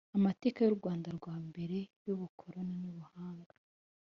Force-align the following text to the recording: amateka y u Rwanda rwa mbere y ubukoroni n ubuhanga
amateka 0.17 0.59
y 0.63 0.69
u 0.71 0.75
Rwanda 0.79 1.07
rwa 1.17 1.35
mbere 1.47 1.77
y 2.05 2.09
ubukoroni 2.13 2.73
n 2.81 2.83
ubuhanga 2.91 3.53